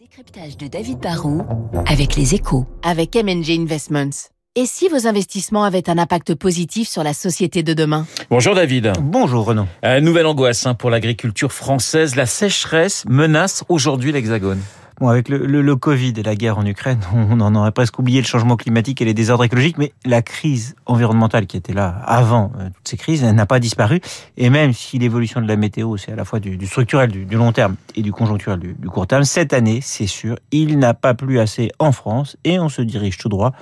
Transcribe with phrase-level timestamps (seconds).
[0.00, 1.42] Décryptage de David Barrault
[1.86, 2.66] avec les échos.
[2.84, 4.30] Avec MNG Investments.
[4.54, 8.06] Et si vos investissements avaient un impact positif sur la société de demain?
[8.30, 8.92] Bonjour David.
[9.00, 9.66] Bonjour Renaud.
[9.84, 12.14] Euh, nouvelle angoisse hein, pour l'agriculture française.
[12.14, 14.60] La sécheresse menace aujourd'hui l'Hexagone.
[15.00, 18.00] Bon, avec le, le, le, Covid et la guerre en Ukraine, on en aurait presque
[18.00, 22.02] oublié le changement climatique et les désordres écologiques, mais la crise environnementale qui était là
[22.04, 24.00] avant euh, toutes ces crises n'a pas disparu.
[24.36, 27.26] Et même si l'évolution de la météo, c'est à la fois du, du structurel, du,
[27.26, 30.80] du, long terme et du conjoncturel, du, du court terme, cette année, c'est sûr, il
[30.80, 33.52] n'a pas plu assez en France et on se dirige tout droit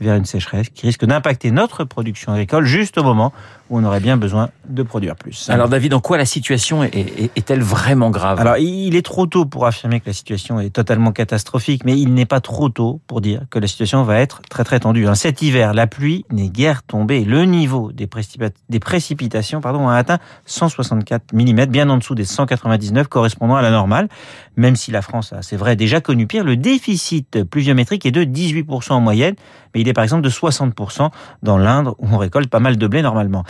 [0.00, 3.34] vers une sécheresse qui risque d'impacter notre production agricole juste au moment
[3.68, 5.50] où on aurait bien besoin de produire plus.
[5.50, 8.40] Alors David, en quoi la situation est-elle vraiment grave?
[8.40, 12.14] Alors il est trop tôt pour affirmer que la situation est totalement catastrophique, mais il
[12.14, 15.06] n'est pas trop tôt pour dire que la situation va être très très tendue.
[15.06, 15.14] Hein.
[15.14, 17.24] Cet hiver, la pluie n'est guère tombée.
[17.24, 23.56] Le niveau des précipitations pardon, a atteint 164 mm, bien en dessous des 199 correspondant
[23.56, 24.08] à la normale.
[24.56, 28.24] Même si la France a, c'est vrai, déjà connu pire, le déficit pluviométrique est de
[28.24, 29.34] 18% en moyenne,
[29.74, 31.10] mais il est par exemple de 60%
[31.42, 33.44] dans l'Indre où on récolte pas mal de blé normalement.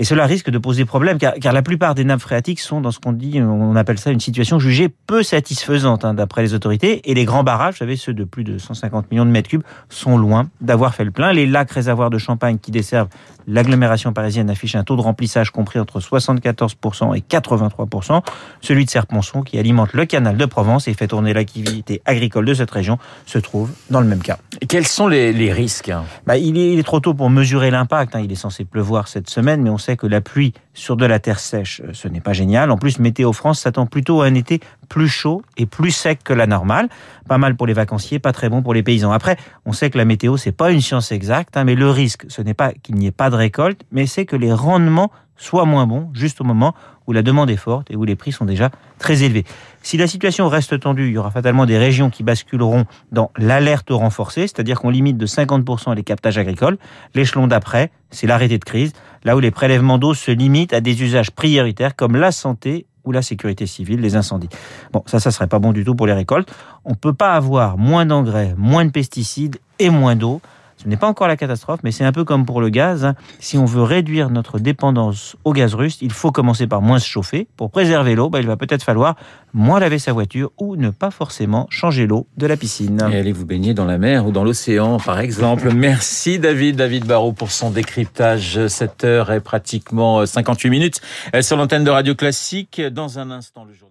[0.00, 2.98] Et cela risque de poser problème car, la plupart des nappes phréatiques sont dans ce
[2.98, 7.02] qu'on dit, on appelle ça une situation jugée peu satisfaisante hein, d'après les autorités.
[7.10, 9.62] Et les grands barrages, vous savez, ceux de plus de 150 millions de mètres cubes,
[9.90, 11.34] sont loin d'avoir fait le plein.
[11.34, 13.10] Les lacs réservoirs de Champagne qui desservent
[13.46, 18.22] l'agglomération parisienne affichent un taux de remplissage compris entre 74% et 83%.
[18.62, 22.54] Celui de Serponçon qui alimente le canal de Provence et fait tourner l'activité agricole de
[22.54, 24.38] cette région se trouve dans le même cas.
[24.68, 25.90] Quels sont les, risques
[26.26, 28.14] bah, il, est, trop tôt pour mesurer l'impact.
[28.14, 28.20] Hein.
[28.22, 31.18] Il est censé pleuvoir cette semaine, mais on sait que la pluie sur de la
[31.18, 32.70] terre sèche, ce n'est pas génial.
[32.70, 36.34] En plus, Météo France s'attend plutôt à un été plus chaud et plus sec que
[36.34, 36.88] la normale.
[37.26, 39.12] Pas mal pour les vacanciers, pas très bon pour les paysans.
[39.12, 42.26] Après, on sait que la météo, c'est pas une science exacte, hein, mais le risque,
[42.28, 45.64] ce n'est pas qu'il n'y ait pas de récolte, mais c'est que les rendements soient
[45.64, 46.74] moins bons juste au moment
[47.06, 49.44] où la demande est forte et où les prix sont déjà très élevés.
[49.82, 53.88] Si la situation reste tendue, il y aura fatalement des régions qui basculeront dans l'alerte
[53.90, 56.78] renforcée, c'est-à-dire qu'on limite de 50% les captages agricoles.
[57.14, 58.92] L'échelon d'après, c'est l'arrêté de crise,
[59.24, 63.12] là où les prélèvements d'eau se limitent à des usages prioritaires comme la santé ou
[63.12, 64.50] la sécurité civile, les incendies.
[64.92, 66.52] Bon, ça, ça serait pas bon du tout pour les récoltes.
[66.84, 70.42] On peut pas avoir moins d'engrais, moins de pesticides et moins d'eau.
[70.82, 73.12] Ce n'est pas encore la catastrophe, mais c'est un peu comme pour le gaz.
[73.38, 77.06] Si on veut réduire notre dépendance au gaz russe, il faut commencer par moins se
[77.06, 77.48] chauffer.
[77.58, 79.16] Pour préserver l'eau, bah, il va peut-être falloir
[79.52, 82.98] moins laver sa voiture ou ne pas forcément changer l'eau de la piscine.
[83.12, 85.70] Et allez vous baigner dans la mer ou dans l'océan, par exemple.
[85.74, 88.66] Merci David, David Barrault pour son décryptage.
[88.66, 91.00] 7 heures et pratiquement 58 minutes
[91.42, 92.80] sur l'antenne de Radio Classique.
[92.80, 93.89] Dans un instant, le journal.